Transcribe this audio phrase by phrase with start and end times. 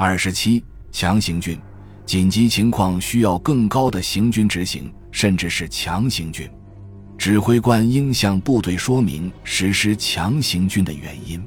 [0.00, 1.58] 二十七，强行军，
[2.06, 6.48] 紧急情况需要更高的行军执行，甚至是强行军。
[7.18, 11.44] 指挥官应向部队说明实施强行军的原因。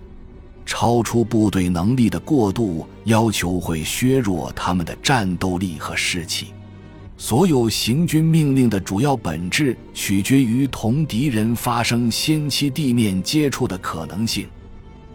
[0.66, 6.48] 超出部队能力的过度要求会削弱他们的战斗力和士气。
[7.16, 14.46] 所有行军命令的主要本质取决于同敌人发生先期地面接触的可能性。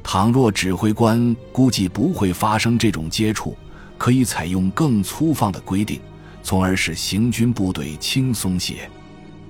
[0.09, 3.57] 倘若指挥官估计不会发生这种接触，
[3.98, 6.00] 可以采用更粗放的规定，
[6.44, 8.89] 从而使行军部队轻松些。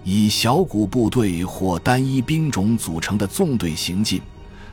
[0.03, 4.23] 以小股部队或单一兵种组成的纵队行进，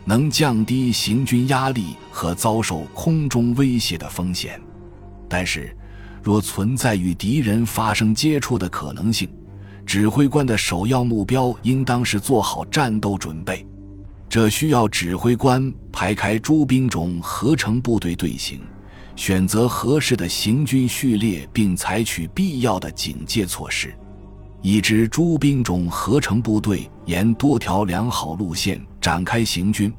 [0.06, 4.58] 能降低行军压力和遭受空中威胁的风险。
[5.28, 5.76] 但是，
[6.24, 9.30] 若存在与敌人发生接触的可能性，
[9.86, 13.68] 指挥官的首要目标应当是做好战斗准备。
[14.34, 18.60] 这需要指挥官排开诸兵种合成部队队形，
[19.16, 23.94] 选择合适的行军序列，并采取必要的警戒措施。
[24.64, 29.94] 一支诸兵种合成部队沿多条良好路线展开行军，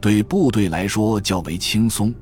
[0.00, 2.12] 对部队来说较为轻松，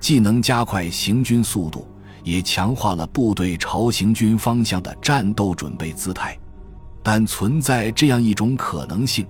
[0.00, 1.86] 既能加快行军速度。
[2.24, 6.36] 也强化了部队朝行军方向的战斗准备姿态，
[7.04, 9.24] 但存在这样一种可能性：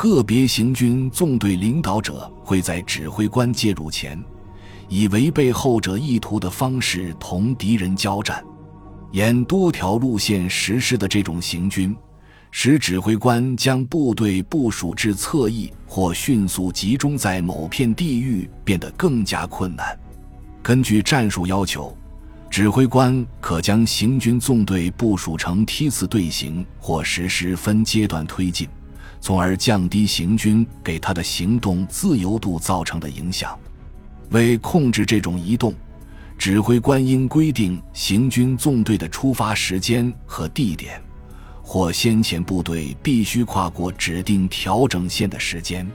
[0.00, 4.18] 个别行军纵队领导者会在指挥官介入前，
[4.88, 8.42] 以违背后者意图的方式同敌人交战。
[9.12, 11.94] 沿多条路线实施的这种行军，
[12.50, 20.00] 使指挥官将部队部署至侧翼或迅速集中在某片地域变得更加困难。
[20.62, 21.94] 根据战术要求。
[22.48, 28.66] 指挥官可将行军纵队部署成梯次队形，或实施分阶段推进，
[29.20, 33.58] 从而降低行军给他的行动自由度造成的影响。
[34.30, 35.74] 为控制这种移动，
[36.38, 41.00] 指挥官应规定行军纵队的出发时间和地点，
[41.62, 45.86] 或先遣部队必须跨过指定调整线的时间。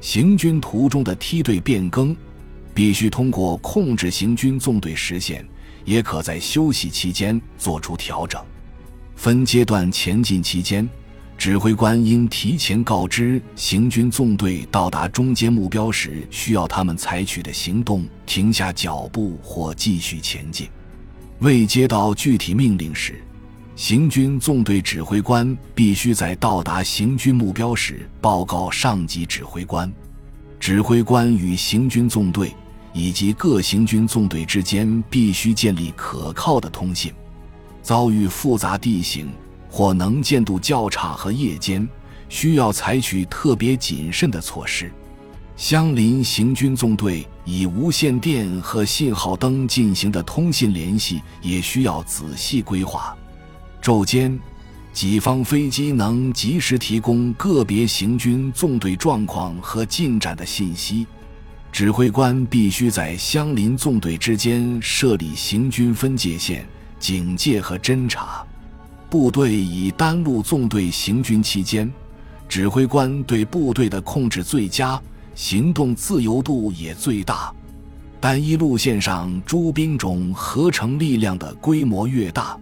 [0.00, 2.16] 行军途中的梯队变更，
[2.72, 5.46] 必须通过控制行军纵队实现。
[5.84, 8.42] 也可在休息期间做出调整。
[9.16, 10.88] 分阶段前进期间，
[11.36, 20.68] 指挥官应提前告知行军纵队到达中间目标时需要他们采取的行动，停下脚步或继续前进。
[21.40, 23.22] 未接到具体命令时，
[23.76, 29.92] 行军纵队指挥官必须在到达行军目标时报告上级指挥官。
[30.58, 32.54] 指挥官与行军纵队。
[32.96, 37.12] 以及各行军纵队之间必须建立可靠的通信。
[37.82, 39.30] 遭遇复杂地形
[39.74, 41.84] 或能见度较差和夜间，
[42.28, 44.88] 需要采取特别谨慎的措施。
[45.56, 53.16] 相邻行军纵队以无线电和信号灯进行的通信联系也需要仔细规划。
[53.82, 54.38] 昼间，
[54.92, 61.04] 己方飞机能及时提供个别行军纵队状况和进展的信息。
[61.72, 66.64] 指挥官必须在相邻纵队之间设立行军分界线，
[67.00, 68.46] 警戒和侦察。
[69.14, 71.88] 部队以单路纵队行军期间，
[72.48, 75.00] 指挥官对部队的控制最佳，
[75.36, 77.54] 行动自由度也最大。
[78.20, 82.58] 单一路线上诸兵种合成力量的规模越大，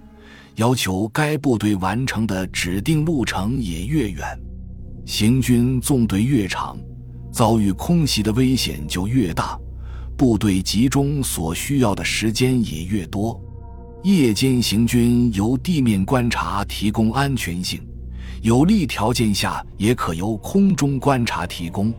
[0.57, 4.23] 要求该部队完成的指定路程也越远。
[5.07, 6.77] 行军纵队越长。
[7.33, 9.59] 遭遇空袭的危险就越大，
[10.19, 13.41] 部队集中所需要的时间也越多。
[14.03, 17.81] 夜间行军由地面观察提供安全性，
[18.41, 21.95] 有利条件下也可由空中观察提供。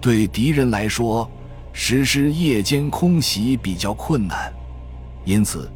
[0.00, 1.28] 对敌人来说，
[1.72, 4.52] 实施夜间空袭比较困难，
[5.24, 5.68] 因此，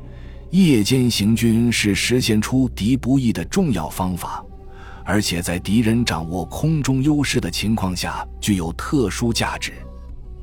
[0.51, 4.45] 夜间行军是实现出敌不意的重要方法。
[5.05, 9.73] 而且在敌人掌握空中优势的情况下，具有特殊价值。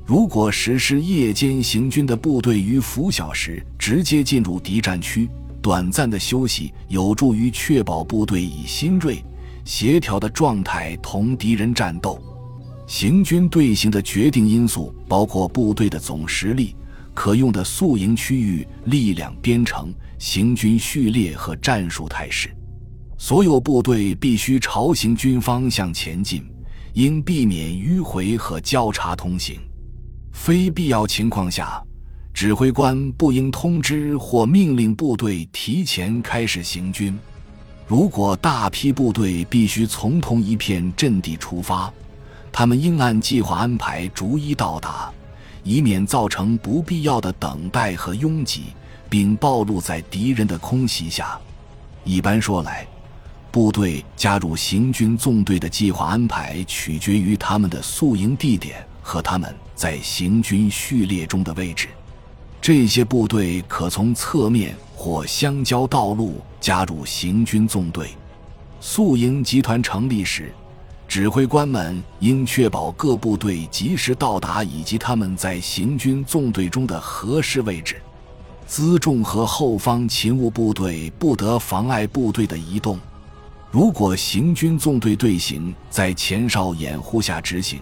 [0.06, 5.30] 如果实施夜间行军的部队于拂晓时直接进入敌占区，
[5.62, 9.24] 短暂的休息有助于确保部队以新锐、
[9.64, 12.22] 协调的状态同敌人战斗。
[12.86, 16.76] 行军队形的决定因素包括部队的总实力、
[17.14, 22.54] 可用的宿营区域、力量编程、行军序列和战术态势。
[23.18, 26.46] 所有部队必须朝行军方向前进，
[26.92, 29.62] 应避免迂回和交叉通行。
[30.34, 31.82] 非必要情况下，
[32.34, 37.18] 指挥官不应通知或命令部队提前开始行军。
[37.88, 41.94] 如果大批部队必须从同一片阵地出发，
[42.52, 45.10] 他们应按计划安排逐一到达，
[45.64, 48.74] 以免造成不必要的等待和拥挤，
[49.10, 51.40] 并暴露在敌人的空袭下。
[52.04, 52.86] 一般说来，
[53.50, 61.88] 部队加入行军纵队的计划安排取决于他们的宿营地点和他们在行军序列中的位置。
[62.62, 68.10] 这些部队可从侧面或相交道路加入行军纵队。
[68.80, 70.54] 宿营集团成立时，
[71.08, 78.02] 指挥官们应确保各部队及时到达以及他们在行军纵队中的合适位置。
[78.68, 82.98] 辎重和后方勤务部队不得妨碍部队的移动。
[83.70, 87.80] 如果行军纵队队形在前哨掩护下执行，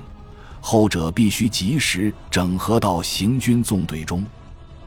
[0.62, 4.24] 后者必须及时整合到行军纵队中。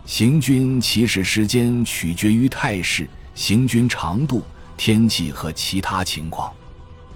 [0.06, 4.43] 行军起始时间取决于态势、行军长度、
[4.76, 6.50] 天气和其他情况。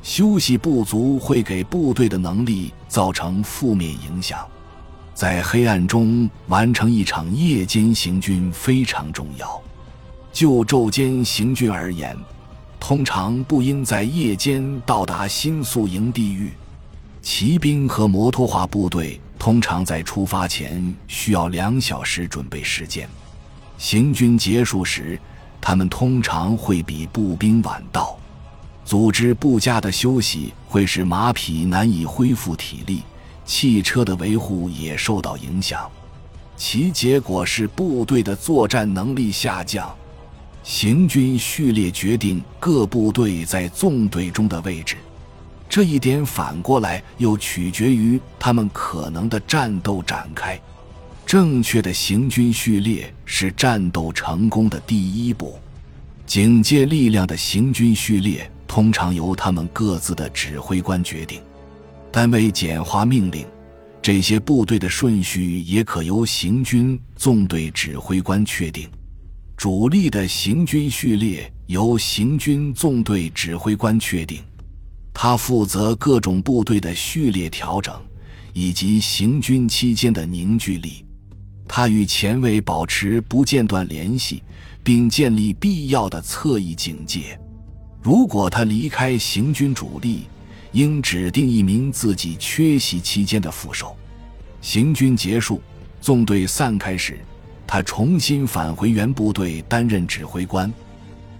[0.02, 4.46] 休息不足会给部队的能力造成负面影响。
[5.12, 9.60] 在黑暗中完成一场夜间行军非常重要。
[10.32, 12.16] 就昼间行军而言，
[12.78, 16.52] 通常不应在夜间到达新宿营地域。
[17.30, 23.06] 骑兵和摩托化部队通常在出发前需要两小时准备时间。
[23.76, 25.20] 行军结束时，
[25.60, 28.18] 他们通常会比步兵晚到。
[28.82, 33.02] 组织不佳的休息会使马匹难以恢复体力。
[33.44, 35.86] 汽车的维护也受到影响，
[36.56, 39.94] 其结果是部队的作战能力下降。
[40.62, 44.96] 行军序列决定各部队在纵队中的位置，
[45.68, 50.58] 这一点反过来又取决于他们可能的战斗展开。
[51.26, 55.58] 正确的行军序列是战斗成功的第一步。
[56.24, 61.40] 警戒力量的行军序列通常由他们各自的指挥官决定。
[62.10, 63.46] 单位简化命令，
[64.00, 68.88] 这些部队的顺序也可由行军纵队指挥官确定。
[69.54, 74.40] 主力的行军序列由行军纵队指挥官确定，
[75.20, 77.92] 他负责各种部队的序列调整
[78.52, 81.04] 以及行军期间的凝聚力。
[81.66, 84.44] 他与前卫保持不间断联系，
[84.84, 87.36] 并建立必要的侧翼警戒。
[88.00, 90.28] 如果他离开行军主力，
[90.70, 93.96] 应指定一名自己缺席期间的副手。
[94.60, 95.60] 行军结束，
[96.00, 97.18] 纵队散开时，
[97.66, 100.72] 他重新返回原部队担任指挥官。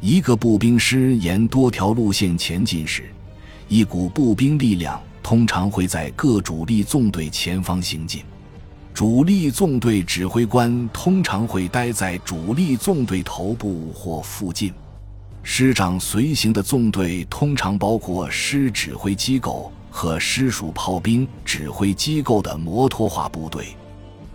[0.01, 3.05] 一个步兵师沿多条路线前进时，
[3.69, 8.23] 一股步兵力量通常会在各主力纵队前方行进。
[8.93, 14.73] 主力纵队指挥官通常会待在主力纵队头部或附近。
[15.43, 23.69] 师长随行的纵队通常包括师指挥机构和师属炮兵指挥机构的摩托化部队。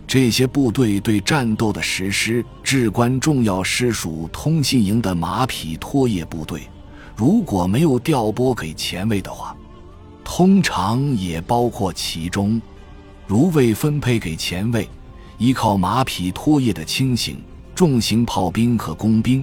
[0.06, 3.62] 这些部队对战斗的实施至关重要。
[3.62, 6.62] 师属通信营的马匹拖曳部队，
[7.16, 9.56] 如果没有调拨给前卫的话，
[10.24, 12.60] 通常也包括其中。
[13.26, 14.88] 如未分配给前卫，
[15.38, 17.42] 依靠马匹拖曳的轻型、
[17.74, 19.42] 重型炮兵和工兵。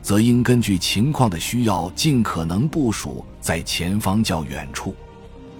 [0.00, 4.94] 则应根据情况的需要，尽可能部署在前方较远处。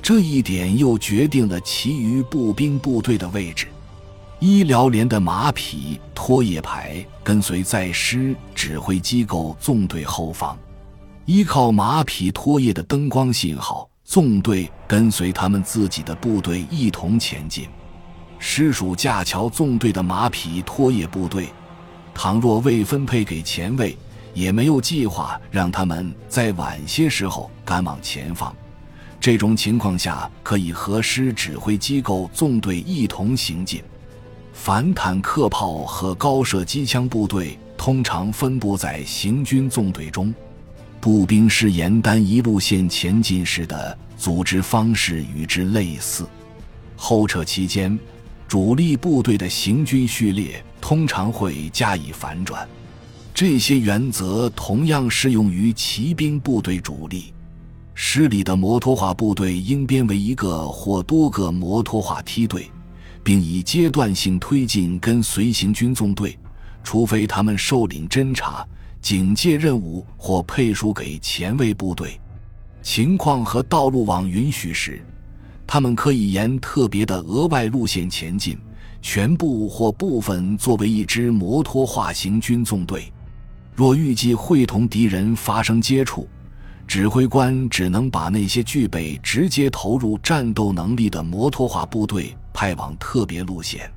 [0.03, 3.69] 这一点又决定了其余步兵部队的位置。
[4.41, 10.59] 医疗连的马匹拖曳排跟随在师指挥机构纵队后方，
[11.25, 17.69] 依靠马匹拖曳的灯光信号，纵队跟随他们自己的部队一同前进。
[18.41, 21.49] 师属架桥纵队的马匹拖曳部队，
[22.13, 23.97] 倘若未分配给前卫。
[24.35, 28.51] 也没有计划让他们在晚些时候赶往前方。
[29.21, 33.83] 这种情况下，可以和师指挥机构纵队一同行进。
[34.55, 40.35] 反坦克炮和高射机枪部队通常分布在行军纵队中。
[41.03, 46.25] 步兵师沿单一路线前进时的组织方式与之类似。
[46.95, 47.99] 后撤期间，
[48.47, 52.69] 主力部队的行军序列通常会加以反转。
[53.35, 57.35] 这些原则同样适用于骑兵部队主力。
[57.95, 62.71] 师里的摩托化部队应编为一个或多个摩托化梯队，
[63.25, 66.39] 并以阶段性推进跟随行军纵队，
[66.85, 68.65] 除非他们受领侦察、
[69.03, 72.21] 警戒任务或配属给前卫部队。
[72.81, 75.05] 情况和道路网允许时，
[75.67, 78.57] 他们可以沿特别的额外路线前进，
[79.01, 83.13] 全部或部分作为一支摩托化行军纵队。
[83.75, 86.29] 若预计会同敌人发生接触，
[86.87, 93.91] 指挥官只能把那些具备直接投入战斗能力的摩托化部队派往特别路线。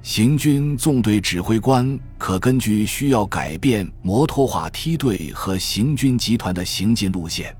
[0.00, 7.54] 行军纵队指挥官可根据需要改变摩托化梯队和行军集团的行进路线。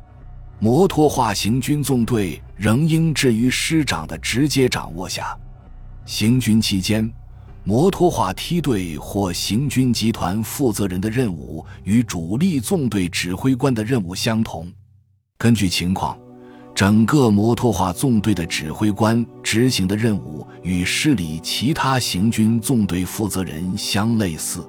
[0.60, 5.36] 摩托化行军纵队仍应置于师长的直接掌握下。
[6.06, 7.08] 行军期间，
[7.64, 14.72] 摩托化梯队或行军集团负责人的任务与主力纵队指挥官的任务相同。
[15.36, 16.18] 根据情况。
[16.78, 24.64] 整个摩托化纵队的指挥官执行的任务与师里其他行军纵队负责人相类似。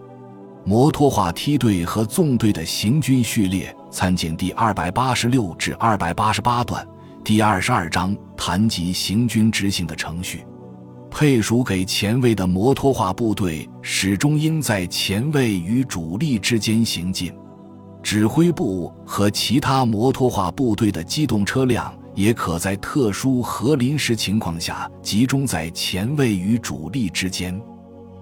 [0.66, 6.84] 摩托化梯队和纵队的行军序列参见第二百八十六至二百八十八段
[7.24, 10.44] 第二十二章谈及行军执行的程序。
[11.12, 17.32] 配属给前卫的摩托化部队始终应在前卫与主力之间行进。
[18.01, 21.99] 指挥部和其他摩托化部队的机动车辆。
[22.20, 27.58] 也可在特殊和临时情况下集中在前卫与主力之间。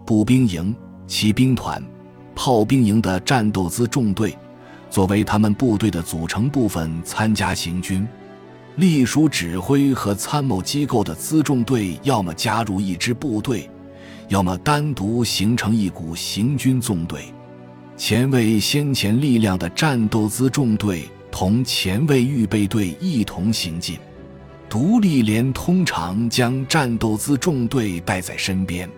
[0.06, 0.74] 步兵营、
[1.08, 1.84] 骑兵团、
[2.36, 4.38] 炮兵营的战斗辎重队，
[4.92, 8.08] 作为他们部队的组成部分参加行军。
[8.76, 13.68] 隶属指挥和参谋机构的辎重队，要么加入一支部队，
[14.28, 17.34] 要么单独形成一股行军纵队。
[17.98, 21.10] 前卫先前力量的战斗辎重队。
[21.40, 24.00] 同前卫预备队一同行进，
[24.68, 28.90] 独立连通常将战斗辎重队带在身边。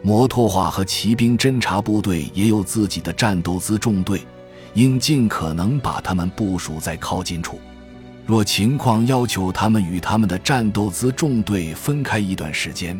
[0.00, 4.20] 摩托化和骑兵侦察部队也有自己的战斗辎重队，
[4.74, 7.58] 应尽可能把他们部署在靠近处。
[8.26, 12.96] 若情况要求他们与他们的战斗辎重队分开一段时间，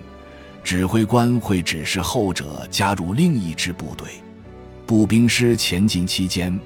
[0.65, 4.09] 指挥官会指示后者加入另一支部队。
[4.85, 6.59] 步兵师前进期间。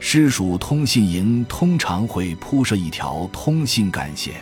[0.00, 4.34] 师属通信营通常会铺设一条通信干线。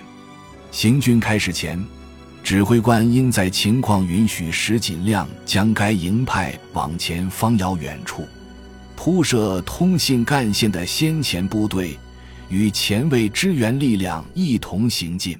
[0.70, 1.82] 行军开始前，
[2.42, 8.26] 指挥官应在情况允许时尽量将该营派往前方遥远处。
[8.94, 11.98] 铺设通信干线的先遣部队
[12.48, 15.38] 与前卫支援力量一同行进。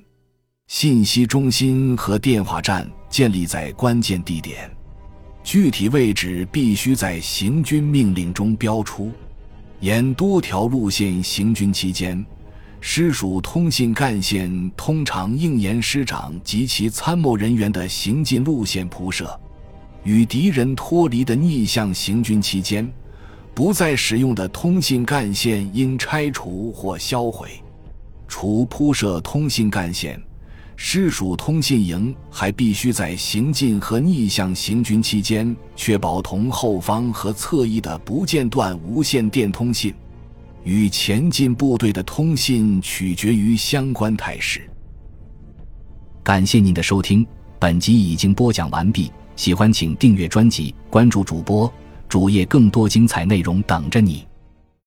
[0.68, 4.70] 信息中心和电话站建立在关键地点，
[5.44, 9.12] 具体位置必须在行军命令中标出。
[9.80, 12.25] 沿多条路线行军期间，
[12.80, 19.38] 师属通信干线通常应沿师长及其参谋人员的行进路线铺设。
[20.02, 22.90] 与敌人脱离的逆向行军期间，
[23.54, 27.50] 不再使用的通信干线应拆除或销毁。
[28.26, 30.21] 除铺设通信干线。
[30.76, 39.92] 师属通信营还必须在行进和逆向行军期间，确保同后方和侧翼的不间断无线电通信。
[40.64, 44.68] 与前进部队的通信取决于相关态势。
[46.23, 47.25] 感谢您的收听，
[47.59, 49.11] 本集已经播讲完毕。
[49.37, 51.73] 喜欢请订阅专辑，关注主播
[52.09, 54.26] 主页，更多精彩内容等着你。